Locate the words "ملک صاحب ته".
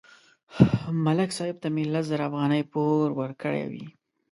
1.05-1.67